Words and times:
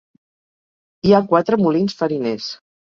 Hi 1.09 1.13
ha 1.13 1.21
quatre 1.33 1.63
molins 1.65 2.01
fariners. 2.03 2.51